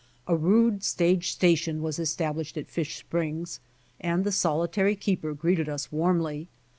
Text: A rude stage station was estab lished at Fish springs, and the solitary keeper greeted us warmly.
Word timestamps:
A 0.25 0.35
rude 0.35 0.83
stage 0.83 1.31
station 1.31 1.83
was 1.83 1.99
estab 1.99 2.33
lished 2.33 2.57
at 2.57 2.71
Fish 2.71 2.95
springs, 2.97 3.59
and 3.99 4.23
the 4.23 4.31
solitary 4.31 4.95
keeper 4.95 5.35
greeted 5.35 5.69
us 5.69 5.91
warmly. 5.91 6.47